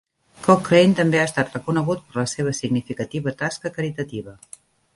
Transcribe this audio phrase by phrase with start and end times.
[0.45, 4.39] Cochrane també ha estat reconegut per la seva significativa tasca caritativa.